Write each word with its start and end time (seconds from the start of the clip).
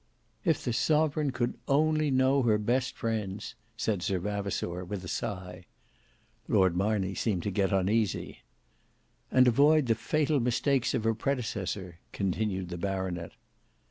"If 0.43 0.65
the 0.65 0.73
sovereign 0.73 1.29
could 1.29 1.59
only 1.67 2.09
know 2.09 2.41
her 2.41 2.57
best 2.57 2.95
friends," 2.95 3.53
said 3.77 4.01
Sir 4.01 4.17
Vavasour, 4.17 4.83
with 4.83 5.03
a 5.03 5.07
sigh. 5.07 5.67
Lord 6.47 6.75
Marney 6.75 7.13
seemed 7.13 7.43
to 7.43 7.51
get 7.51 7.71
uneasy. 7.71 8.39
"And 9.29 9.47
avoid 9.47 9.85
the 9.85 9.93
fatal 9.93 10.39
mistakes 10.39 10.95
of 10.95 11.03
her 11.03 11.13
predecessor," 11.13 11.99
continued 12.13 12.69
the 12.69 12.79
baronet. 12.79 13.33